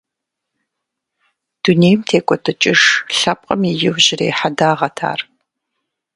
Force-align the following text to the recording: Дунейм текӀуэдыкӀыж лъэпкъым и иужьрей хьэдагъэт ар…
Дунейм 1.63 1.99
текӀуэдыкӀыж 2.07 2.81
лъэпкъым 3.17 3.61
и 3.69 3.71
иужьрей 3.85 4.33
хьэдагъэт 4.37 4.97
ар… 5.11 5.19